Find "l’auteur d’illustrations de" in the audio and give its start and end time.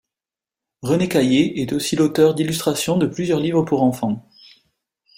1.95-3.05